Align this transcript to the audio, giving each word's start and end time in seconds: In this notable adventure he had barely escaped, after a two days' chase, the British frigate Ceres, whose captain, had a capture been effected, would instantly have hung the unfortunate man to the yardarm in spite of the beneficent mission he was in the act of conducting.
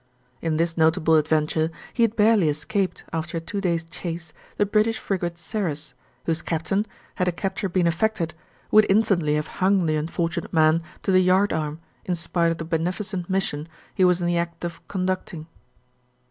In 0.41 0.57
this 0.57 0.79
notable 0.79 1.13
adventure 1.13 1.69
he 1.93 2.01
had 2.01 2.15
barely 2.15 2.49
escaped, 2.49 3.03
after 3.13 3.37
a 3.37 3.39
two 3.39 3.61
days' 3.61 3.83
chase, 3.83 4.33
the 4.57 4.65
British 4.65 4.97
frigate 4.97 5.37
Ceres, 5.37 5.93
whose 6.25 6.41
captain, 6.41 6.87
had 7.21 7.27
a 7.27 7.31
capture 7.31 7.69
been 7.69 7.85
effected, 7.85 8.33
would 8.71 8.87
instantly 8.89 9.35
have 9.35 9.45
hung 9.61 9.85
the 9.85 9.97
unfortunate 9.97 10.51
man 10.51 10.81
to 11.03 11.11
the 11.11 11.21
yardarm 11.21 11.81
in 12.03 12.15
spite 12.15 12.51
of 12.51 12.57
the 12.57 12.65
beneficent 12.65 13.29
mission 13.29 13.67
he 13.93 14.03
was 14.03 14.21
in 14.21 14.25
the 14.25 14.39
act 14.39 14.65
of 14.65 14.81
conducting. 14.87 15.45